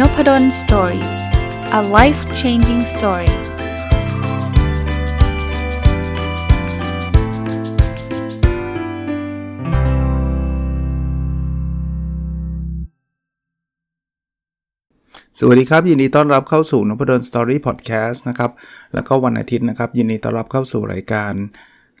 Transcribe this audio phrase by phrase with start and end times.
[0.00, 1.06] Nopadol Story
[1.78, 3.32] a life changing story
[15.38, 18.50] สวัสดีครับ ยินดีต้อนรับเข้าสู่นพดล Story พอดแคสต์นะครับ
[18.94, 21.32] แล้วก็วันอาทิตย์นะครับ ยินดีต้อนรับเข้าสู่รายการ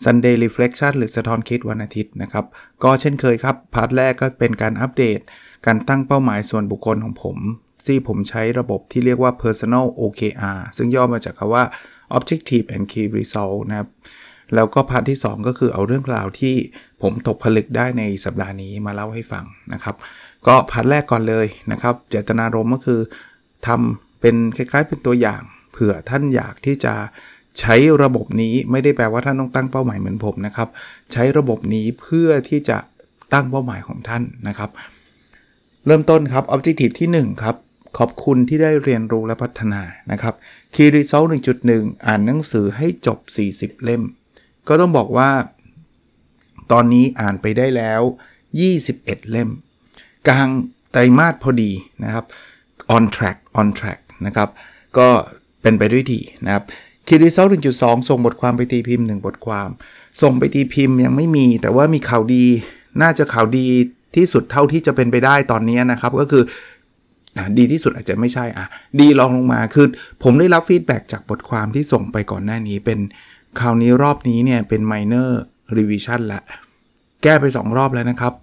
[0.04, 2.44] Sunday Reflection หรือสะท้อนคิดวันอาทิตย์นะครับ
[2.82, 5.20] ก็เช่นเคยครับ part แรกก็เป็นการอัปเดต
[5.66, 7.38] การตั้งเป้าหมายส่วนบุคคลของผม
[7.86, 11.64] ที่ผมใช้ระบบที่เรียกว่า personal OKR ซึ่งย่อมาจากคำว่า
[12.16, 13.88] objective and key result นะครับ
[14.54, 16.54] แล้วก็ part ที่ 2 ก็คือเอาเรื่องราวที่
[17.02, 19.96] ผมตกผลึกได้ในสัปดาห์นี้มาเล่าให้ฟังนะครับ
[20.46, 23.00] ก็ part แรกก่อนเลยนะครับ เจตนารมณ์ก็คือ
[23.66, 26.94] ทำเป็นคล้ายๆเป็นตัวอย่าง เผื่อท่านอยากที่จะ
[27.60, 30.68] ใช้ระบบนี้ไม่ได้แปลว่าท่านต้องตั้งเป้าหมายเหมือนผมนะครับ
[31.12, 32.78] ใช้ระบบนี้เพื่อที่จะ
[33.32, 34.70] ตั้งเป้าหมายของท่านนะครับ
[35.86, 37.56] เริ่มต้นครับ Objective ที่ 1 ครับ
[37.98, 40.34] ขอบคุณที่ได้เรียนรู้และพัฒนานะครับ
[40.74, 41.28] Key Result
[41.66, 43.18] 1.1 อ่านหนังสือให้จบ
[43.52, 44.02] 40 เล่ม
[44.68, 45.30] ก็ต้องบอกว่า
[46.72, 48.00] ตอนนี้อ่านไปได้แล้ว
[48.66, 49.50] 21 เล่ม
[50.28, 50.48] กลาง
[50.92, 51.72] ไตรมาสพอดี
[52.04, 52.24] นะครับ
[52.96, 54.48] on track on track นะครับ
[54.98, 55.08] ก็
[55.62, 56.64] เป็นไปด้วยดีนะครับ
[57.06, 59.68] Key Result 1.2 ส่งบทความไปตีพิมพ์ 1 บทความ
[60.22, 62.44] ส่งไปตีพิมพ์ยังไม่มี แต่ว่ามีข่าวดี
[63.02, 63.66] น่าจะข่าวดี
[64.16, 66.44] ที่สุดเท่าที่จะเป็นไปได้ตอนนี้นะครับ ก็คือ
[67.58, 68.66] ดีที่สุดอาจจะไม่ใช่อะ
[69.00, 69.86] ดีลองลงมาคือ
[70.22, 72.98] ผมได้รับฟีดแบ็จากบทความที่ส่งไปก่อนหน้านี้เป็น
[73.60, 75.28] คราวนี้รอบนี้เนี่ยเป็น minor
[75.76, 76.40] revision ละ
[77.22, 78.34] แก้ไป 2 รอบแล้วนะครับ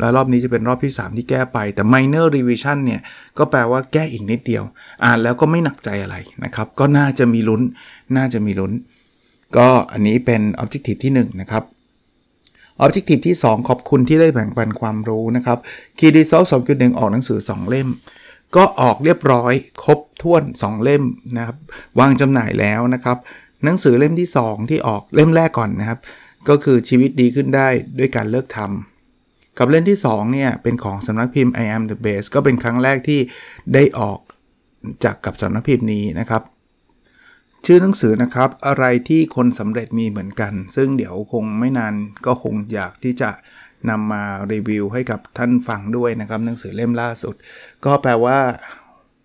[0.00, 3.00] แล้วรอบนี้จะเป็นรอบที่ 3 ที่แก้ไปแต่ minor revision เนี่ย
[3.38, 4.64] ก็แปลว่าแก้อีกนิดเดียว
[5.04, 7.62] อ่านแล้วก็ไม่หนักใจอะไรนะครับ ก็น่าจะมีลุ้น
[8.16, 8.72] น่าจะมีลุ้น
[9.56, 11.64] ก็อันนี้เป็น objective ที่ 1 นะครับ
[12.84, 15.58] Objective ที่ 2 ขอบคุณที่ได้แบ่งปันความรู้นะครับ
[15.98, 17.88] Key Result 2.1 ออกหนังสือ 2 เล่ม
[18.56, 19.52] ก็ออกเรียบร้อย
[19.84, 21.04] ครบถ้วน 2 เล่ม
[21.36, 21.56] นะครับ
[21.98, 23.16] วางจำหน่ายแล้วนะครับ
[23.64, 25.98] หนังสือเล่มที่ 2 ที่ออกเล่มแรกก่อนนะครับ
[26.48, 27.68] ก็คือชีวิตดีขึ้นได้
[27.98, 33.20] ด้วยการเลิกทำกับเล่มที่2เนี่ยเป็นของสำนักพิมพ์ I am the best ก็เป็นครั้งแรกที่
[33.74, 34.18] ได้ออก
[35.04, 36.42] จากกับสำนักพิมพ์นี้นะครับ
[37.66, 41.94] ชื่อหนังสือนะครับอะไรที่คนสำเร็จมีเหมือนกัน ซึ่งเดี๋ยวคงไม่นาน
[42.26, 43.30] ก็คงอยากที่จะ
[43.90, 44.22] นำมา
[44.52, 47.34] รีวิวให้กับท่านฟังด้วยนะครับหนังสือเล่มล่าสุด
[47.84, 48.38] ก็แปลว่า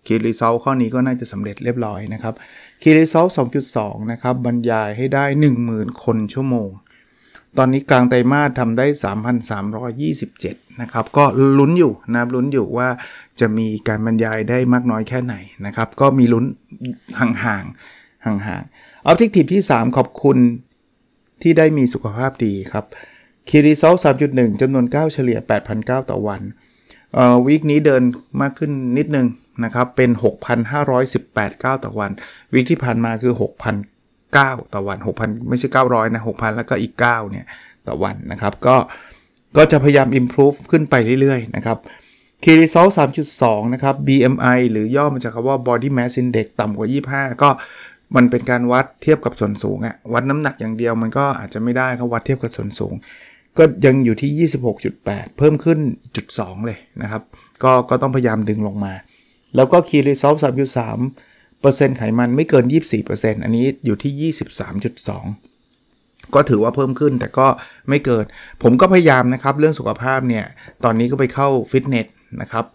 [0.06, 2.34] key result ข้อนี้ก็น่าจะสำเร็จเรียบร้อยนะครับ
[2.82, 3.26] key result
[3.68, 5.24] 2.2 นะครับบรรยายให้ได้
[5.64, 6.70] 10,000 คนชั่วโมง
[7.58, 8.86] ตอนนี้กลางไตรมาสทำได้
[10.04, 11.24] 3,327 นะครับ ก็
[11.58, 12.88] ลุ้นอยู่นะลุ้นอยู่ว่า
[13.40, 15.34] จะมีการบรรยายได้มากน้อยแค่ไหน
[15.66, 16.44] นะครับ ก็มีลุ้น
[17.18, 20.38] ห่างๆห่างๆ Objective ที่ 3 ขอบคุณ
[21.42, 22.84] ที่ได้มีสุขภาพดีครับ
[23.48, 23.98] Key Result
[24.30, 25.38] 3.1จำนวน 9 เฉลี่ย
[25.74, 26.42] 8,009 ต่อวัน
[27.14, 28.02] เอ่อวีคนี้เดิน
[28.40, 29.26] มากขึ้นนิดนึง
[29.64, 30.10] นะครับเป็น
[30.92, 32.10] 6,518 9 ต่อวัน
[32.52, 33.34] วีคที่ผ่านมาคือ
[34.02, 37.46] 6,009 ต่อวัน 6,000 ไม่ใช่ 900 นะ 6,000 แล้วก็อีก 9 เนี่ย
[37.86, 38.76] ต่อวันนะครับ ก็
[39.56, 41.78] ก็จะพยายาม improve ขึ้นไปเรื่อยๆ นะครับ
[42.42, 42.90] Key Result
[43.32, 47.50] 3.2 นะครับ BMI หรือย่อมาจากคำว่า Body Mass Index ต่ำกว่า 25 ก็
[48.16, 52.94] มันเป็นการวัดเทียบกับส่วนสูงอะวัดน้ำหนักอย่างเดียวมันก็อาจจะไม่ได้เขาวัดเทียบกับส่วนสูง
[53.58, 54.48] ก็ยังอยู่ที่
[54.90, 55.78] 26.8 เพิ่มขึ้น
[56.16, 57.22] จุด2เลยนะครับ
[57.62, 58.94] ก็ก็ต้องพยายามดึงลงมา
[59.56, 60.34] แล้วก็คีรีซอฟ
[60.98, 62.64] 3.3เปอร์เซ็นต์ไขมันไม่เกิน
[63.04, 64.32] 24%อันนี้อยู่ที่
[65.54, 67.46] 23.2 ก็ถือว่าเพิ่มขึ้นแต่ก็
[67.88, 68.24] ไม่เกิน
[68.62, 70.44] ผมก็พยายามนะครับเรื่องสุขภาพเนี่ย
[70.84, 72.06] ตอนนี้ก็ไปเข้าฟิตเนส
[72.40, 72.66] นะครับ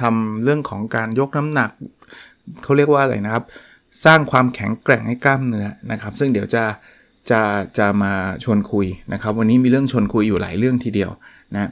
[0.00, 1.70] ทำเรื่องของการยกน้ำหนัก
[2.62, 3.44] เขาเรียกว่าอะไรนะครับ
[4.04, 6.62] สร้างความแข็งแกร่งให้กล้ามเนื้อนะครับ ซึ่งเดี๋ยวจะ
[7.30, 7.42] จะ
[7.78, 8.12] จะมา
[8.44, 11.10] ชวนคุยนะครับ วันนี้มีเรื่องชวนคุยอยู่หลายเรื่องทีเดียว
[11.54, 11.70] นะ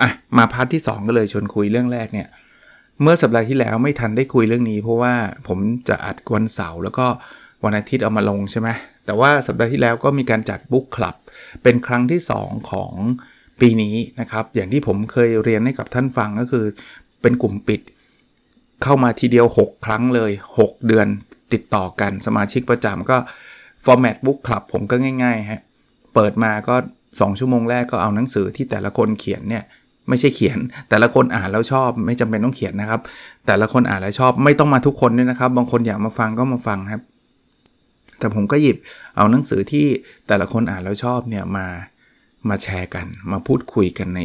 [0.00, 2.28] อะมาพาร์ทที่ 2 ก็เลยชวนคุยเรื่องแรกเนี่ย
[3.02, 5.14] เมื่อสัปดาห์ที่แล้วไม่ทันได้คุยเรื่องนี้ เพราะว่า
[5.48, 5.58] ผม
[5.88, 7.06] จะอัดวันเสาร์แล้วก็
[7.64, 8.68] วันอาทิตย์เอามาลงใช่ไหม
[9.06, 11.16] แต่ว่าสัปดาห์ที่แล้วก็มีการจัดบุ๊กคลับ
[11.62, 12.92] เป็นครั้งที่ 2 ของ
[13.60, 16.64] ปีนี้นะครับ อย่างที่ผมเคยเรียนให้กับท่านฟังก็คือ
[17.22, 17.80] เป็นกลุ่มปิด
[18.82, 21.06] เข้ามาทีเดียว 6 ครั้งเลย 6 เดือน
[21.52, 23.16] ติดต่อกันสมาชิกประจำก็
[23.84, 25.60] ฟอร์แมตบุ๊กคลับผมก็ง่ายๆฮะ
[26.14, 26.74] เปิดมาก็
[27.06, 29.64] 2 ชั่วโมงแรกก็เอาหนังสือที่แต่ละคนเขียนเนี่ย
[30.08, 30.58] ไม่ใช่เขียน
[30.88, 33.00] แต่ละคนอ่านแล้วชอบไม่จำเป็นต้องเขียนนะครับ
[33.46, 37.02] แต่ละคนอ่านแล้วชอบไม่ต้องมาทุกคนด้วยนะครับ บางคนอยากมาฟังก็มาฟังครับ
[38.18, 38.76] แต่ผมก็หยิบ
[39.16, 39.86] เอาหนังสือที่
[40.28, 41.66] แต่ละคนอ่านแล้วชอบเนี่ยมา
[42.48, 44.20] มาแชร์กัน มาพูดคุยกันใน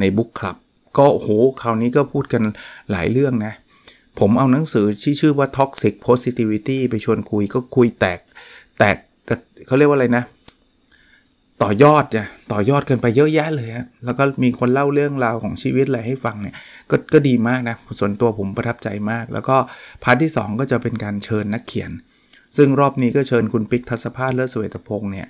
[0.00, 0.56] ในบุ๊กคลับ
[0.98, 1.28] ก็โอ้โห
[1.62, 2.42] คราวนี้ก็พูดกัน
[2.90, 3.54] หลายเรื่องนะ
[4.20, 8.20] ผมเอาหนังสือที่ชื่อว่า Toxic Positivity ไปชวนคุยก็คุยแตก
[8.78, 8.96] แตก
[9.66, 10.24] เขาเรียกว่าอะไรนะ
[11.62, 16.54] ต่อยอดจ้ะต่อยอดกันไปเยอะแยะเลยฮะแล้วก็มีคนเล่าเรื่องราวของชีวิตอะไรให้ฟังเนี่ย
[16.90, 19.56] ก็ก็ดีมากนะส่วนตัวผมประทับใจมาก แล้วก็
[20.02, 21.90] part ที่ 2 ก็จะเป็นการเชิญนักเขียน
[22.56, 25.26] ซึ่งรอบนี้ก็เชิญคุณปิ๊กทัศภาเลิศสเวตพงศ์เนี่ย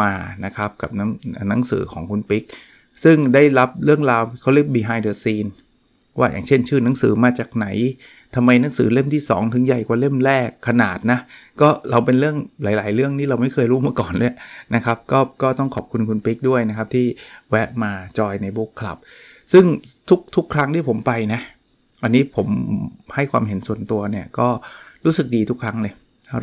[0.00, 0.12] มา
[0.44, 1.08] นะครับกับนัง
[1.50, 2.44] หนังสือของคุณปิ๊ก
[3.04, 5.50] ซึ่งได้รับเรื่องราวเขาเรียก behind the scene
[6.18, 7.66] ว่าอย่างเช่นชื่อหนังสือมาจากไหน
[8.34, 11.18] ทำไมหนังสือเล่มที่ 2 ถึงใหญ่กว่าเล่มแรกขนาดนะ
[11.60, 14.32] ก็เราเป็นเรื่องหลาย ๆ เรื่องนี่เราไม่เคยรู้มาก่อนเลย
[14.74, 17.06] นะครับ ก็ก็ต้องขอบคุณคุณปิ๊กด้วยนะครับ ที่
[17.50, 18.98] แวะมาจอยในบุ๊กคลับ
[19.52, 19.64] ซึ่ง
[20.08, 21.40] ทุกทุกครั้งที่ผมไปนะ
[22.02, 22.48] อันนี้ผม
[23.14, 24.48] ให้ความเห็นส่วนตัวเนี่ยก็
[25.04, 25.94] รู้สึกดีทุกครั้งเลย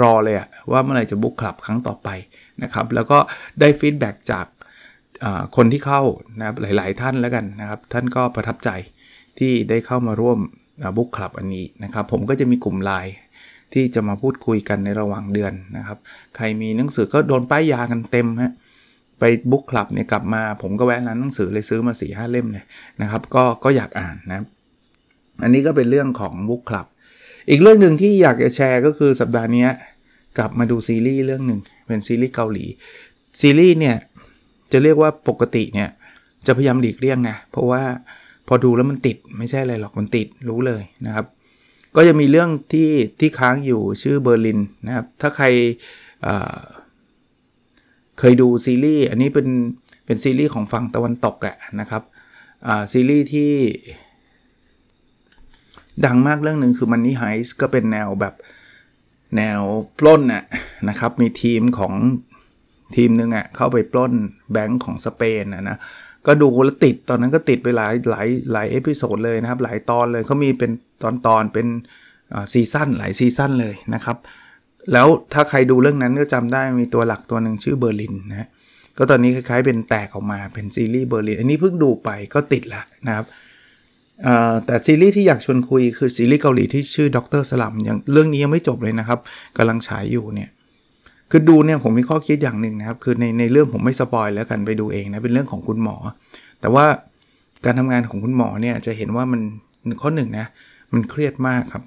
[0.02, 2.10] รอเลยอะว่าเมื่อไหร่จะบุ๊กคลับครั้งต่อไป
[2.64, 3.18] นะครับ แล้วก็
[3.60, 4.46] ได้ฟีดแบ็จาก
[5.56, 6.02] คนที่เข้า
[6.40, 8.70] นะหลาย ๆ ท่านแล้วกันนะครับ ท่านก็ประทับใจ
[9.40, 10.40] ที่ได้เข้ามาร่วม
[10.98, 13.14] บุ๊กคลับอันนี้นะครับ ผมก็จะมีกลุ่มไลน์
[13.74, 15.98] ที่จะมาพูดคุยกันในระหว่างเดือนนะครับ
[16.36, 18.54] ใครมีหนังสือก็โดนป้ายยากันเต็มฮะ
[19.20, 22.66] ไปบุ๊กคลับเนี่ยกลับมา ผมก็แวะร้านหนังสือเลยซื้อมา4ีหเล่มเลย
[23.02, 24.42] นะครับ ก็ก็อยากอ่านนะ
[25.44, 26.88] อันนี้ก็เป็นเรื่องของ book club
[27.50, 29.68] อีกเรื่องหนึ่งที่อยากจะแชร์ก็คือสัปดาห์นี้
[30.38, 32.66] กลับมาดูซีรีส์เรื่องหนึ่งเป็นซีรีส์เกาหลี
[33.42, 33.96] ซีรีส์เนี่ย
[34.72, 35.90] จะเรียกว่าปกติเนี่ย
[36.46, 37.84] จะพยายามหลีกเลี่ยงนะเพราะว่า
[38.48, 41.26] พอดูแล้วมันติดไม่ใช่อะไรหรอกมันติดรู้เลยนะครับ
[41.96, 42.90] ก็จะมีเรื่องที่
[43.20, 45.46] ที่ค้างอยู่ชื่อเบอร์ลินนะครับ ถ้าใคร
[48.20, 49.48] เคยดูซีรีส์อันนี้เป็น
[50.06, 52.04] เป็นซีรีส์ของฝั่งตะวันตกอะนะครับ
[52.92, 53.52] ซีรีส์ที่
[56.06, 58.36] ดังมากเรื่องหนึ่งคือ Money Heist ก็เป็นแนวแบบ
[59.38, 59.62] แนว
[60.00, 60.44] ปล้นน่ะ
[60.90, 61.94] นะครับ มีทีมของ
[62.96, 64.14] ทีมนึงอะ่ะเข้าไปปล้น
[64.52, 65.78] แบงก์ของสเปนนะนะ
[66.28, 70.72] ก็ดูแล้วติดตอนนั้นก็ติดไปหลายหลายหลาย episode เลยนะครับ หลายตอนเลยเขามีเป็น
[71.04, 71.68] ตอนตอนเป็น
[72.54, 74.18] season หลาย season เลยนะครับ
[74.94, 78.48] แล้วถ้าใครดูเรื่องนั้นก็จำได้มีตัวหลักตัวหนึ่งชื่อเบอร์ลินนะ
[78.98, 83.26] ก็ตอนนี้คล้ายๆเป็นแตกออกมาเป็นซีรีส์เบอร์ลินอันนี้เพิ่งดูไปก็ติดละนะครับ
[84.66, 89.20] แต่ซีรีส์ที่อยากชวนคุยคือซีรีส์เกาหลีที่ชื่อ Doctor Slump ยังเรื่องนี้ยังไม่จบเลยนะครับ
[89.58, 90.50] กำลังฉายอยู่เนี่ย
[91.32, 95.96] คือดูเนี่ยผมมีข้อคิดอย่างหนึ่งนะครับ คือในในเรื่องผมไม่ spoil แล้วกันไปดูเองนะเป็นเรื่องของคุณหมอ
[96.62, 96.86] แต่ว่า
[97.66, 99.42] การทำงานของคุณหมอเนี่ยจะเห็นว่ามัน
[100.02, 100.48] ข้อหนึ่งนะ
[100.94, 101.84] มันเครียดมากครับ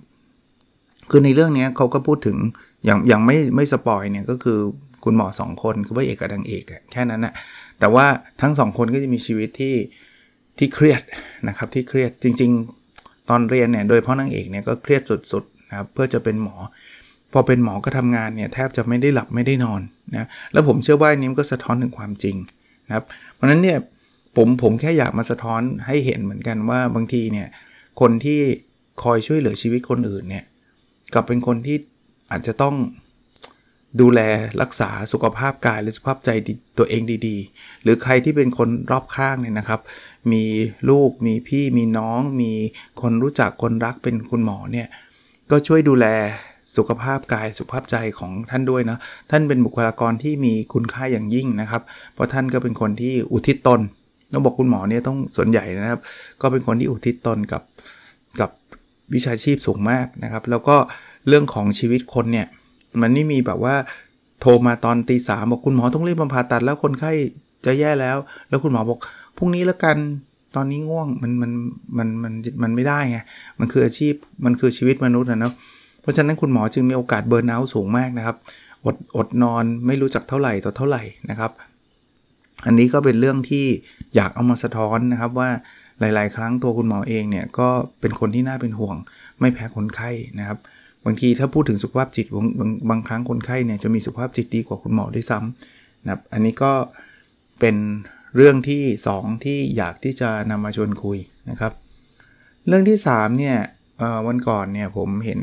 [1.10, 2.37] คือในเรื่องนี้เขาก็พูดถึง
[2.84, 4.58] อย่างอย่างไม่ไม่สปอยเนี่ยก็คือ
[5.04, 7.34] คุณหมอ 2 คนคือพระเอกกับนางเอกแค่นั้นนะ
[7.81, 8.06] แต่ว่า
[8.40, 9.75] ทั้ง2คนก็จะมีชีวิตที่
[10.58, 11.02] ที่เครียด
[11.48, 12.50] นะครับที่เครียดจริง
[12.90, 15.02] ๆ ตอนเรียนเนี่ยโดยเพราะนางเอกเนี่ยก็เครียด
[15.32, 16.56] สุดๆนะครับเพื่อจะเป็นหมอ
[17.32, 19.81] พอเป็นหมอก็ทำงานเนี่ยแทบจะไม่ได้หลับไม่ได้นอน
[20.17, 22.37] นะแล้วผมเชื่อว่านี้มันก็สะท้อนถึงความจริง
[22.87, 23.05] นะครับ
[23.35, 23.79] เพราะนั้นเนี่ย
[24.37, 27.49] ผมผมแค่อยากมาสะท้อนให้เห็นเหมือนกันว่าบางทีเนี่ย
[28.00, 28.41] คนที่
[29.03, 30.44] คอยช่วยเหลือชีวิตคนอื่นเนี่ย
[31.15, 31.77] กับเป็นคนที่
[32.31, 32.75] อาจจะต้อง
[34.00, 34.21] ดูแล
[34.62, 36.31] รักษาสุขภาพกายและสุขภาพใจ
[36.79, 39.81] ตัวเองดีๆ หรือใครที่เป็นคนรอบข้างเนี่ยนะครับ
[40.33, 40.44] มี
[40.91, 42.53] ลูกมีพี่มีน้อง มี
[43.00, 44.88] คนรู้จักคนรักเป็นคุณหมอเนี่ย
[45.50, 46.06] ก็ช่วยดูแล
[46.76, 48.99] สุขภาพกายสุขภาพใจของท่านด้วยนะ
[49.31, 51.82] ท่านเป็นบุคลากรที่มีคุณค่าอย่างยิ่งนะครับ
[52.14, 53.81] เพราะท่านก็เป็นคนที่อุทิศตน
[54.32, 56.00] ต้องบอกคุณหมอเนี่ยต้องส่วนใหญ่นะครับ
[56.40, 57.62] ก็เป็นคนที่อุทิศตนกับ
[58.40, 58.50] กับ
[59.14, 60.76] วิชาชีพสูงมากนะครับ แล้วก็
[61.28, 62.46] เรื่องของชีวิตคนเนี่ย
[63.02, 63.75] มันไม่มีแบบว่า
[64.40, 67.12] โทรมาตอนตีสามบอกคุณหมอต้องรีบมาผ่าตัดแล้วคนไข้
[67.66, 68.16] จะแย่แล้ว
[68.49, 68.99] แล้วคุณหมอบอก
[69.37, 69.97] พรุ่งนี้แล้วกัน
[70.56, 71.52] ตอนนี้ง่วงมันมัน
[71.99, 73.18] มันมันมันไม่ได้ไง
[73.59, 74.14] มันคืออาชีพ
[74.45, 75.54] มันคือชีวิตมนุษย์นะเนาะ
[76.11, 78.37] ราะฉะนั้นคุณหมอจึงมีโอกาสเบิร์นเอาท์สูงมากนะครับ
[78.85, 81.50] อดอดนอนไม่รู้จักเท่าไหร่ต่อเท่าไหร่นะครับ
[82.67, 83.67] อันนี้ก็เป็นเรื่องที่
[84.14, 85.50] อยากเอามาสะท้อนนะครับว่า
[86.00, 87.69] หลาย ๆ ครั้งตัวคุณหมอเองเนี่ยก็
[88.00, 88.97] เป็นคนที่น่าเป็นห่วง
[89.40, 90.59] ไม่แพ้คนไข้นะครับ
[91.05, 96.73] บางทีถ้าพูดถึงสุขภาพจิตบางบางครั้งคนไข้เนี่ยจะมีสุขภาพจิตดีกว่าคุณหมอด้วยซ้ำนะครับ อันนี้ก็
[97.61, 97.76] เป็น
[98.37, 98.83] เรื่องที่
[99.14, 101.19] 2 ที่อยากที่จะนำมาชวนคุย
[101.50, 101.73] นะครับ
[102.67, 103.57] เรื่องที่3เนี่ย
[104.26, 105.40] วันก่อนเนี่ยผมเห็น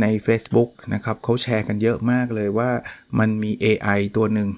[0.00, 2.70] ใน Facebook นะครับเขาแชร์กันเยอะมากเลยว่า
[3.18, 4.48] มันมี AI ตัวหนึ่ง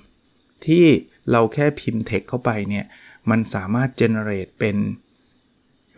[0.66, 0.84] ที่
[1.30, 2.84] เราแค่พิมพ์ text เข้าไปเนี่ย
[3.30, 4.76] มันสามารถ generate เป็น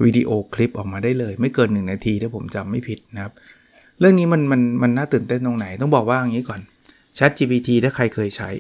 [0.05, 3.33] วิดีโอคลิปออกมาได้เลย ไม่เกิน 1 นาทีถ้าผมจำไม่ผิดนะครับ
[4.01, 6.61] เรื่องนี้มันมันมันน่าตื่นเต้นตรงไหน ต้องบอกว่าอย่างนี้ก่อน
[7.17, 8.51] Chat GPT ถ้าใครเคยใช้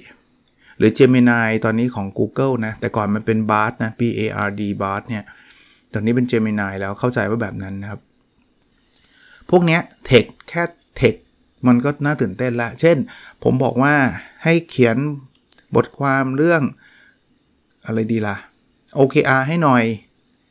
[0.79, 5.25] หรือ Gemini ตอนนี้ของ Google นะ แต่ก่อนมันเป็น Bard นะ B A R D Bard เนี่ย
[5.93, 8.01] ตอนนี้เป็น Gemini แล้วเข้าใจว่าแบบนั้นนะครับ
[9.51, 10.63] พวกนี้เทคแค่
[10.97, 11.15] เทค
[11.67, 12.97] มันก็น่าตื่นเต้นละ เช่น
[13.43, 13.95] ผมบอกว่า
[14.45, 14.97] ให้เขียน
[15.77, 16.63] บทความเรื่อง
[17.87, 18.37] อะไรดีละ่ะ
[18.99, 19.85] OKR ให้หน่อย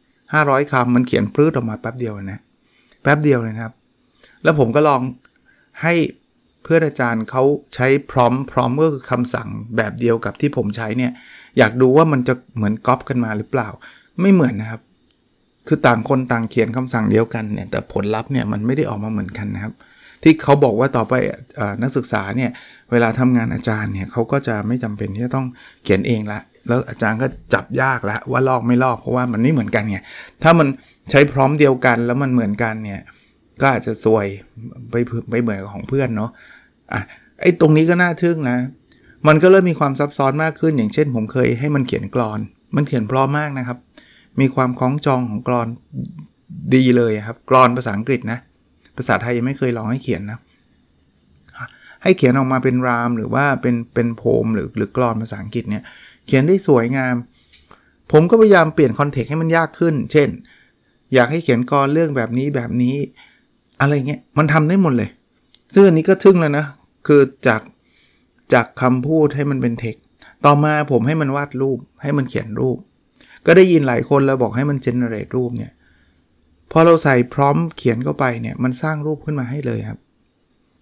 [0.01, 2.39] 500คำมันเขียนพลื้ดออกมาแป๊บเดียวนะ
[3.01, 3.73] แป๊บเดียวเลยครับ
[4.43, 5.01] แล้วผมก็ลอง
[5.81, 5.93] ให้
[6.63, 11.11] เพื่อนอาจารย์เขาใช้พร้อมพร้อมก็คือคำสั่งแบบเดียวกับที่ผมใช้เนี่ย
[11.57, 13.69] อยากดูว่ามันจะเหมือนก๊อปกันมาหรือเปล่า
[14.21, 14.81] ไม่เหมือนนะครับ
[15.67, 19.73] คือต่างคนต่างเขียนคำสั่งเดียวกันเนี่ยแต่ผลลัพธ์เนี่ยมันไม่ได้ออกมาเหมือนกันนะครับ
[20.23, 21.13] ที่เขาบอกว่าต่อไป
[21.81, 22.51] นักศึกษาเนี่ย
[22.91, 25.47] เวลาทำงานอาจารย์เนี่ยเขาก็จะไม่จำเป็นที่จะต้อง
[25.83, 29.97] เขียนเองละแล้วอาจารย์ก็จับยากล้วว่าลอกไม่ลอกเพราะว่ามันไม่เหมือนกันไง
[30.43, 30.67] ถ้ามัน
[31.11, 33.01] ใช้พร้อมเดียวกันแล้วมันเหมือนกันเนี่ย
[33.61, 34.25] ก็อาจจะซวย
[34.91, 34.95] ไป
[35.29, 36.31] ไปเหมือนของเพื่อนเนาะ
[36.93, 37.01] อะ
[37.41, 38.57] ไอ้ตรงนี้ก็น่าทึ่งนะ
[39.27, 42.39] มันก็เริ่มมีความซับซ้อนมากขึ้นอย่างเช่น ผมเคยให้มันเขียนกรอน
[42.75, 43.77] มันเขียนเพราะมากนะครับ
[44.39, 45.67] มีความคล้องจองของกรอน
[46.75, 48.39] ดีเลยครับกรอนภาษาอังกฤษนะ
[48.97, 50.39] ภาษาไทยยังไม่เคยลองให้เขียนนะ
[52.03, 55.83] ให้เขียนออกมาเป็นรามหรือว่าเป็นเป็นโพมหรือหรือกรอนภาษาอังกฤษเนี่ย
[56.25, 57.15] เขียนได้สวยงาม
[58.11, 60.29] ผมก็พยายามเปลี่ยนคอนเทกต์ให้มันยากขึ้น เช่น
[61.13, 62.95] อยากให้เขียนกรอนเรื่องแบบนี้แบบนี้
[63.79, 65.09] อะไรเงี้ยมันทำได้หมดเลย
[65.73, 66.65] ซึ่งอันนี้ก็ทึ่งแล้วนะ
[67.07, 67.61] คือจาก
[68.53, 69.95] จากคำพูดให้มันเป็นเทค
[70.45, 72.77] ต่อมาผมให้มันวาดรูปให้มันเขียนรูป
[73.45, 75.71] ก็ได้ยินหลายคนแล้วบอกให้มันเจเนเรตรูปเนี่ย
[76.71, 79.99] พอเราใส่พร้อมเขียนเข้าไปเนี่ยมันสร้างรูปขึ้นมาให้เลยครับ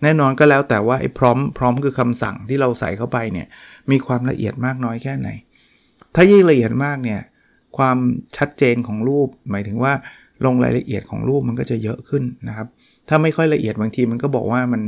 [0.04, 3.48] แน่นอนก็แล้วแต่ว่าไอ้พร้อมพร้อมคือคำสั่งที่เราใส่เข้าไปเนี่ย
[3.92, 5.30] มีความละเอียดมากน้อยแค่ไหน
[6.16, 7.22] ถ้ายิ่งละเอียดมากเนี่ย
[7.78, 7.98] ความ
[8.38, 9.94] ชัดเจนของรูป หมายถึงว่า
[10.46, 12.68] ลงรายละเอียดของรูปมันก็จะเยอะขึ้นนะครับ
[13.10, 14.82] ถ้าไม่ค่อยละเอียดบางทีมันก็บอกว่ามัน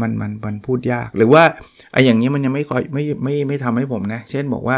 [0.00, 1.42] มันมันมันพูดยาก หรือว่า
[1.92, 4.76] ไอ้อย่างนี้มันยังไม่ค่อยไม่ไม่ไม่ทำให้ผมนะ เช่นบอกว่า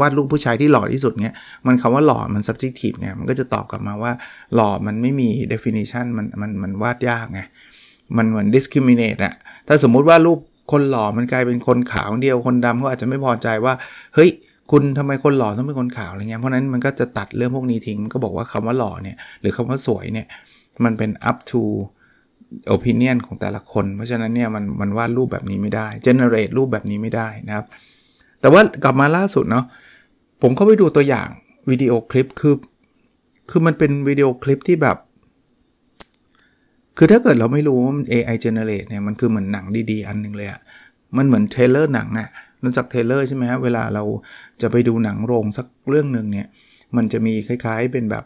[0.00, 1.34] วาดรูปผู้ชายที่หล่อที่สุดเนี่ย
[1.66, 4.12] มันคำว่าหล่อมัน subjective ไงมันก็จะตอบกลับมาว่า
[4.54, 7.40] หล่อมันไม่มี definition มันมันมันวาดยากไง
[8.16, 9.34] มันเหมือน discriminate อะ
[9.68, 10.38] ถ้าสมมุติว่ารูป
[10.72, 13.74] คนหล่อมันกลายเป็นคนขาวเดียวคนดำก็อาจจะไม่พอใจว่า
[14.14, 14.30] เฮ้ย
[14.70, 20.26] คุณทำไมคนหล่อต้องเป็นคนขาวอะไรเงี้ยเพราะนั้นมันก็จะตัดเรื่องพวกนี้ทิ้งมันก็บอกว่าคำว่าหล่อเนี่ยหรือคำว่าสวยเนี่ย
[20.84, 21.62] มันเป็น up to
[22.74, 27.66] opinion ของแต่ละคน เพราะฉะนั้นเนี่ยมันมันวาดรูปแบบนี้ไม่ได้ generate รูปแบบนี้ไม่ได้นะครับ
[28.40, 29.64] แต่ว่ากลับมาล่าสุดเนาะ
[30.42, 31.28] ผมเข้าไปดูตัวอย่าง
[31.70, 32.54] วิดีโอคลิปคือ
[33.50, 34.96] คือมันเป็นวิดีโอคลิปที่แบบ
[36.96, 40.60] คือถ้าเกิดเราไม่รู้ว่ามัน AI generate เนี่ยมันคือเหมือนหนังดีๆ อันหนึ่งเลยอะ
[41.16, 42.28] มันเหมือน trailer หนังอะ
[42.64, 44.04] รู้จัก trailer ใช่ไหมฮะเวลาเรา
[44.62, 46.46] จะไปดูหนังโรงสักเรื่องหนึ่งเนี่ย
[46.96, 48.24] มันจะมีคล้ายๆเป็นแบบ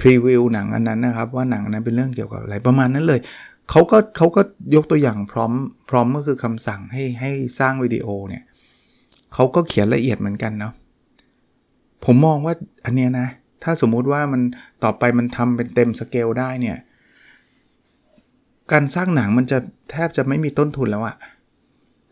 [0.00, 3.20] preview หนังอันนั้นนะครับ ว่าหนังนั้นเป็นเรื่องเกี่ยวกับอะไรประมาณนั้นเลย
[3.70, 4.40] เขาก็เขาก็
[4.74, 5.52] ยกตัวอย่างพร้อม
[5.90, 8.42] พร้อมก็คือคำสั่งให้ให้สร้างวิดีโอเนี่ย
[9.34, 10.72] เขาก็เขียนละเอียดเหมือนกันเนาะ
[12.04, 13.28] ผมมองว่าอันเนี้ยนะ
[13.62, 14.42] ถ้าสมมุติว่ามัน
[14.84, 16.76] ต่อไปมันทำเป็นเต็มสเกลได้เนี่ย
[18.72, 19.58] การสร้างหนังมันจะ
[19.90, 21.16] แทบจะไม่มีต้นทุนแล้วอะ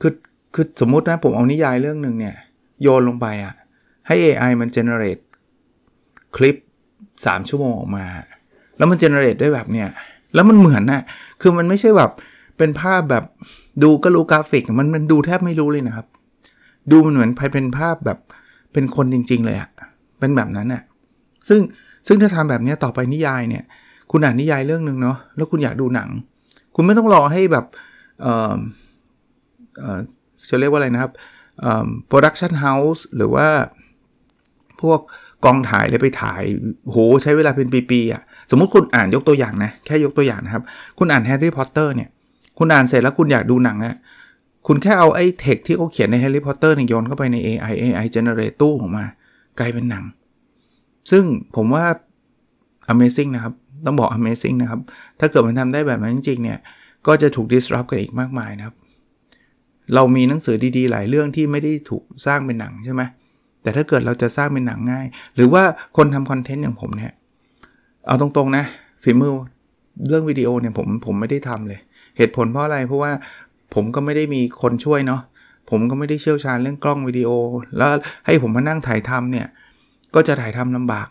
[0.00, 0.12] คือ
[0.54, 2.34] คือสมมุตินะผมเอานิยายเรื่องหนึ่งเนี่ย
[2.82, 3.54] โยนลงไปอะ
[4.06, 5.22] ให้ AI มัน generate
[6.36, 6.56] คลิป
[7.04, 8.04] 3 ชั่วโมงออกมา
[8.76, 9.88] แล้วมัน generate ได้แบบเนี้ย
[10.34, 11.02] แล้วมันเหมือนนะ
[11.40, 12.10] คือมันไม่ใช่แบบ
[12.58, 13.24] เป็นภาพแบบ
[13.82, 16.06] ดูก็รู้กราฟิก มันมันดูแทบไม่รู้เลยนะครับ
[16.90, 18.18] ดูมันเหมือนเป็นภาพแบบ
[18.72, 19.70] เป็นคนจริง ๆ เลยอะ
[20.18, 20.82] เป็นแบบนั้นอะ
[21.48, 21.60] ซึ่ง
[22.06, 23.64] ซึ่งถ้าทำแบบนี้ต่อไปนิยายเนี่ย
[24.10, 26.08] คุณอ่านนิยายเรื่องหนึ่งเนาะแล้วคุณอยากดูหนัง
[26.74, 27.64] คุณไม่ต้องรอให้แบบ
[28.22, 28.56] เออ
[29.78, 29.98] เออ
[30.48, 31.12] จะเรียกว่าอะไรนะครับ
[32.06, 33.48] production house หรือว่า
[34.80, 35.00] พวก
[35.44, 36.42] กองถ่ายเลยไปถ่าย
[36.90, 40.62] โหใช้เวลาเป็นปีๆอะสมมุติคุณอ่านยกตัวอย่างนะ แค่ยกตัวอย่างนะครับ
[40.98, 42.08] คุณอ่านแฮร์รี่พอตเตอร์เนี่ย
[42.58, 43.96] คุณอ่านเสร็จแล้วคุณอยากดูหนังอะ
[44.66, 49.04] คุณแค่เอาไอ้เทคที่เขาเขียนในแฮร์รี่พอตเตอร์เนี่ยโยนเข้าไปใน AI AI generate ตู้มออกมา
[49.58, 50.04] กลายเป็นหนัง
[51.10, 51.24] ซึ่ง
[51.56, 51.84] ผมว่า
[52.92, 53.54] amazing นะครับ
[53.86, 54.80] ต้องบอก amazing นะครับ
[55.20, 56.58] ถ้าเกิดมันทำได้แบบนั้นจริงๆเนี่ย
[57.06, 58.76] ก็จะถูก disrupt กันอีกมากมายนะครับ
[59.94, 63.02] เรามีหนังสือดีๆ หลายเรื่องที่ไม่ได้ถูกสร้างเป็นหนังใช่ไหม
[63.62, 65.62] แต่ถ้าเกิดเราจะสร้างเป็นหนังง่าย หรือว่า
[65.96, 67.12] คนทำคอนเทนต์อย่างผมเนี่ย
[68.06, 68.64] เอาตรงๆนะ
[69.02, 69.32] ฝีมือ
[70.08, 71.80] เรื่องวิดีโอเนี่ยผมผมไม่ได้ทำเลย
[72.16, 73.12] เหตุผลเพราะอะไรเพราะว่า
[73.74, 75.22] ผมก็ไม่ได้มีคนช่วยเนาะ
[75.70, 77.30] ผมก็ไม่ได้เชี่ยวชาญเรื่องกล้องวิดีโอ
[77.76, 77.90] แล้ว
[78.26, 79.46] ให้ผมมานั่งถ่ายทำเนี่ย
[80.14, 81.08] ก็จะถ่ายทำลำบาก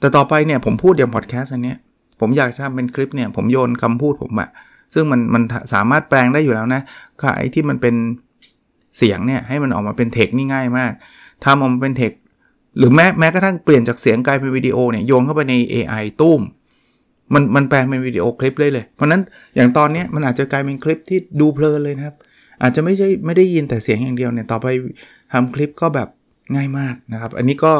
[0.00, 1.78] แต่ต่อไปเนี่ยผมพูดอย่างพอดแคสต์อันเนี้ย
[2.20, 4.48] ผมอยากจะทำเป็นคลิปเนี่ย ผมโยนคำพูดผมอะ
[4.94, 6.80] ซึ่งมันมันสามารถแปลงได้อยู่แล้วนะ
[7.22, 7.94] ค่ะไอ้ที่มันเป็น
[8.98, 10.92] เสียงเนี่ยให้มันออกมาเป็นเทคนี่ง่ายมาก
[11.44, 12.12] ทำออกมาเป็นเทค
[12.78, 16.40] หรือแม้แม้กระทั่งเปลี่ยนจากเสียงกลายเป็นวิดีโอเนี่ยโยนเข้าไปใน AI ตุ้ม
[17.32, 19.22] มันมันแปลงเป็นวิดีโอคลิปเลยเลย เพราะนั้น
[19.54, 22.16] อย่างตอนนี้มันอาจจะกลายเป็นคลิปที่ดูเพลินเลยนะครับ
[22.62, 24.66] อาจจะไม่ใช่ไม่ได้ยินแต่เสียงอย่างเดียวเนี่ยต่อไป
[25.32, 26.08] ทำคลิปก็แบบ
[26.54, 27.72] ง่ายมากนะครับ อันนี้ก็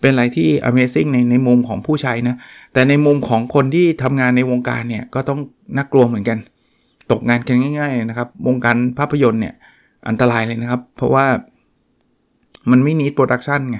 [0.00, 2.36] เป็นอะไรที่ Amazing ในในมุมของผู้ใช้นะ
[2.72, 5.38] แต่ในมุมของคนที่ทำงานในวงการเนี่ยก็ต้อง
[5.76, 6.38] น่ากลัวเหมือนกัน
[7.10, 9.54] ตกงานกันง่าย ๆ นะครับ วงการภาพยนตร์เนี่ย
[10.08, 11.26] อันตรายเลยนะครับ เพราะว่า
[12.70, 13.78] มันไม่นิดโปรดักชันไง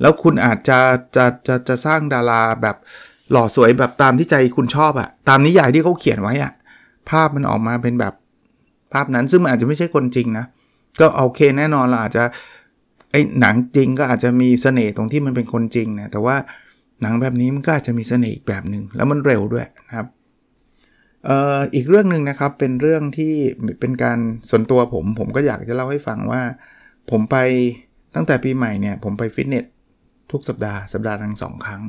[0.00, 0.78] แล้วคุณอาจจะ
[1.16, 2.76] จะจะจะสร้างดาราแบบ
[3.32, 6.52] หล่อสวยแบบตามที่ใจคุณชอบอะตามนิยายที่เขาเขียนไว้อะ
[7.10, 8.14] ภาพมันออกมาเป็นแบบ
[8.92, 10.44] ภาพนั้นซึ่งมันอาจจะไม่ใช่คนจริงนะ
[11.00, 12.24] ก็โอเคแน่นอนเราอาจจะ
[13.12, 16.36] ไอ้หนังจริงก็อาจจะมีเสน่ห์ตรงที่มันเป็นคนจริงนะแต่ว่า
[17.02, 20.06] หนังแบบนี้มันก็อาจจะมีเสน่ห์อีกแบบหนึ่งแล้วมันเร็วด้วยนะครับ
[21.24, 23.34] เอ่ออีกเรื่องหนึ่งนะครับเป็นเรื่องที่
[23.80, 24.18] เป็นการ
[24.50, 26.42] ส่วนตัวผมผมก็อยากจะเล่าให้ฟังว่า
[27.10, 27.36] ผมไป
[28.14, 29.64] ตั้งแต่ปีใหม่เนี่ยผมไปฟิตเนส
[30.30, 31.82] ทุกสัปดาห์สัปดาห์ทั้งสองครั้ง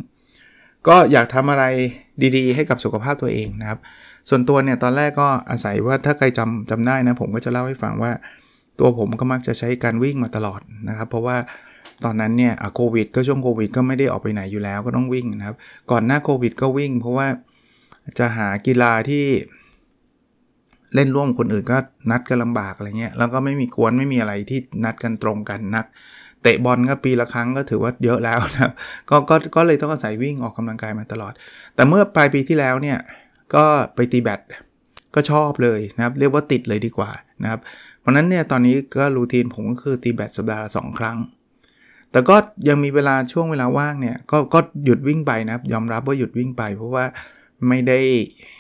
[0.88, 1.66] ก็อยากทำอะไร
[2.38, 3.80] ดีๆ ให้กับสุขภาพตัวเองนะครับ
[4.30, 8.12] ส่วนตัวเนี่ยตอนแรกก็อาศัยว่าถ้าใครจำจำได้นะ ผมก็จะเล่าให้ฟังว่า
[8.80, 11.38] ตัวผมก็มักจะใช้การวิ่งมาตลอดนะครับ เพราะว่า
[12.04, 15.56] ตอนนั้นเนี่ยโควิด ก็ช่วงโควิด ก็ไม่ได้ออกไปไหนอยู่แล้วก็ต้องวิ่งนะครับ
[15.92, 17.28] ก่อนหน้าโควิด ก็วิ่ง เพราะว่า
[18.20, 19.26] จะหากีฬาที่
[20.96, 21.78] เล่นร่วมคนอื่นก็
[22.12, 25.86] นัดกันลำบากอะไรเงี้ย แล้วก็ไม่มีกวนไม่มีอะไรที่นัดกันตรงกันนัก
[26.44, 28.72] เตะบอลก็ปีละครั้งก็ถือว่าเยอะแล้วนะครับ
[29.10, 31.34] ก็ก็ก็เลยต้องอาศัยวิ่งออกกำลังกายมาตลอด
[31.76, 32.98] แต่เมื่อปลายปีที่แล้วเนี่ย
[33.56, 33.66] ก็
[33.96, 34.42] ไปตีแบด
[35.16, 37.12] ก็ชอบเลยนะครับ เรียกว่าติดเลยดีกว่า
[37.44, 37.60] นะครับ
[38.00, 41.18] เพราะนั้นเนี่ยตอนนี้ก็รูทีนผมก็คือตีแบดสัปดาห์ละสครั้ง
[42.12, 42.36] แต่ก็
[42.68, 47.06] ยังมีเวลาช่วงเวลาว่างเนี่ยก็ก็หยุดวิ่งไปนะครับ ยอมรับว่าหยุดวิ่งไป เพราะว่า
[47.68, 48.00] ไม่ได้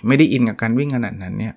[0.08, 1.54] ไม่ได้อินกับการวิ่งขนาดนั้นเนี่ย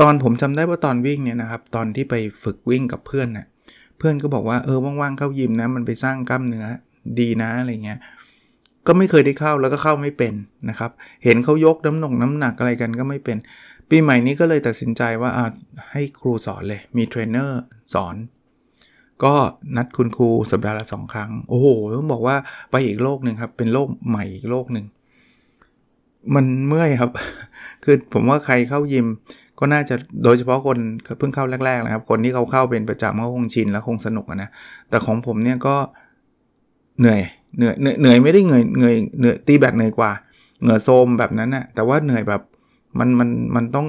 [0.00, 3.46] ตอนผมจำได้ว่าตอนวิ่งเนี่ยนะครับ ตอนที่ไปฝึกวิ่งกับเพื่อนเนี่ย
[4.00, 6.66] เพื่อนก็บอกว่าเออว่างๆเข้ายิมนะ มันไปสร้างกล้ามเนื้อ
[7.18, 7.98] ดีนะอะไรเงี้ย
[8.86, 10.34] ก็ไม่เคยได้เข้าแล้วก็เข้าไม่เป็น
[10.68, 10.90] นะครับ
[11.24, 13.36] เห็นเขายกน้ำหนกน้ำหนักอะไรกันก็ไม่เป็น
[13.90, 15.46] ปีใหม่นี้ก็เลยตัดสินใจว่าอา
[15.92, 17.60] ให้ครูสอนเลย มีเทรนเนอร์
[17.94, 18.16] สอน
[19.24, 19.34] ก็
[19.76, 22.36] นัดคุณครูสัปดาห์ละสองครั้ง โอ้โหต้องบอกว่า
[22.70, 24.86] ไปอีกโลกหนึ่งครับ เป็นโลกใหม่อีกโลกหนึ่ง
[26.34, 27.10] มันเมื่อยครับ
[27.84, 29.06] คือผมว่าใครเข้ายิม
[29.60, 30.78] ก็น่าจะโดยเฉพาะคน
[31.18, 34.50] เพิ่งเข้าแรกๆนะครับ คนที่เขาเข้าเป็นประจำเขาคงชินแล้วคงสนุกนะ
[34.90, 35.76] แต่ของผมเนี่ยก็
[37.00, 37.20] เหนื่อย
[37.56, 40.10] เหนื่อยเหนื่อยไม่ได้เหนื่อยเหนื่อยเหนื่อยตีแบตเหนื่อยกว่า
[40.62, 42.42] เหงื่อโทรมแบบนั้นนะแต่ว่าเหนื่อยแบบ
[42.98, 43.88] มันมันมันต้อง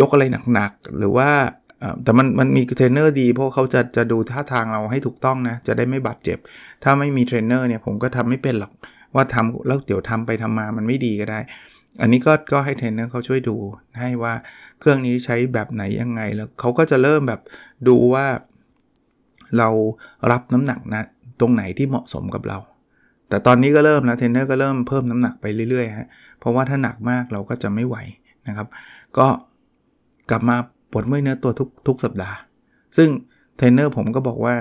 [0.00, 1.30] ยกอะไรหนักๆ หรือว่า
[2.04, 6.38] แต่มันมันมีเทรนเนอร์ดี เพราะเขาจะจะดูท่าทางเราให้ถูกต้องนะ จะได้ไม่บาดเจ็บ
[6.82, 8.72] ถ้าไม่มีเทรนเนอร์เนี่ยผมก็ทำไม่เป็นหรอก
[9.14, 11.38] ว่าทำแล้วเดี๋ยวทำไปทำมามันไม่ดีก็ได้
[12.00, 13.56] อันนี้ก็ก็ให้เทรนเนอร์เขาช่วยดู
[13.98, 14.34] ให้ว่า
[14.78, 17.40] เครื่องนี้ใช้แบบไหนยังไงแล้วเขาก็จะเริ่มแบบ
[17.88, 18.26] ดูว่า
[19.58, 19.68] เรา
[20.30, 21.02] รับน้ำหนักนะ
[21.40, 22.58] ตรงไหนที่เหมาะสมกับเรา
[23.28, 26.08] แต่ตอนนี้ก็เริ่มแล้วเทรนเนอร์ก็เริ่มเพิ่มน้ำหนักไปเรื่อยๆฮะ
[26.38, 27.96] เพราะว่าถ้าหนักมากเราก็จะไม่ไหว
[28.48, 28.68] นะครับ
[29.18, 29.26] ก็
[30.30, 30.56] กลับมา
[30.90, 32.36] ปวดเมื่อยเนื้อตัวทุกทุกสัปดาห์
[32.96, 33.08] ซึ่ง
[33.56, 34.54] เทรนเนอร์ผมก็บอกว่า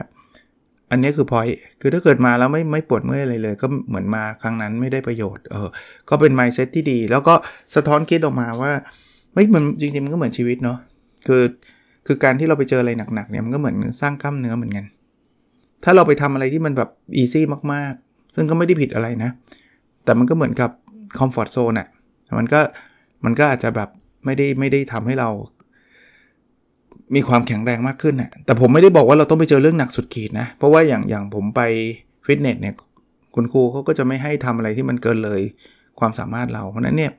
[0.92, 1.48] อันนี้คือพอย
[1.82, 5.68] คือถ้าเกิดมาแล้วไม่ไม่ปวดเมื่อยอะไรเลย ก็เหมือนมาครั้งนั้นไม่ได้ประโยชน์เออ
[6.10, 7.34] ก็เป็น mindset ที่ดี แล้วก็
[7.76, 8.72] สะท้อนคิดออกมาว่า
[9.34, 10.78] ไม่มันจริงๆมันก็เหมือนชีวิตเนาะ
[11.28, 11.44] คือ
[12.08, 14.86] คือการที่เราไปเจออะไรหนักๆเนี่ยมันก็เหมือนสร้างกล้ามเนื้อเหมือนกัน
[15.84, 19.30] ถ้าเราไปทำอะไรที่มันแบบ easy มากๆ ซึ่งก็ไม่ได้ผิดอะไรนะ
[20.04, 20.72] แต่มันก็เหมือนกับ
[21.18, 21.88] comfort zone อะ
[22.38, 22.60] มันก็
[23.26, 23.90] มันก็อาจจะแบบ
[24.26, 25.30] ไม่ได้ไม่ได้ทำให้เรา
[27.16, 31.62] มีความแข็งแรงมากขึ้นนะแต่ผมไม่ได้บอกว่าเราต้องไปเจอเรื่องหนักสุดขีดนะ เพราะว่าอย่างอย่างผมไป
[32.26, 32.74] ฟิตเนสเนี่ย
[33.36, 35.42] คุณครูเขาก็จะไม่ให้ทำอะไรที่มันเกินเลย
[36.00, 37.12] ความสามารถเรา เพราะนั้นเนี่ย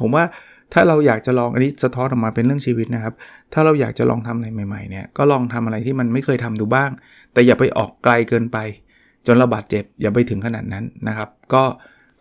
[0.00, 0.24] ผมว่า
[0.72, 3.14] ถ้าเราอยากจะลองอันนี้สะท้อนออกมาเป็นเรื่องชีวิตนะครับ
[3.52, 6.90] ถ้าเราอยากจะลองทำอะไรใหม่ๆเนี่ยก็ลองทำอะไรที่มันไม่เคยทำดูบ้าง
[7.32, 8.58] แต่อย่าไปออกไกลเกินไป
[9.26, 11.62] จนเราบาดเจ็บ อย่าไปถึงขนาดนั้นนะครับ ก็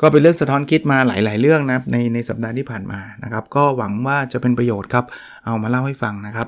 [0.02, 5.06] ก็เป็นเรื่องสะท้อนคิดมาหลาย ๆ เรื่องนะในในสัปดาห์ที่ผ่านมานะครับ ก็หวังว่าจะเป็นประโยชน์ครับ
[5.46, 6.48] เอามาเล่าให้ฟังนะครับ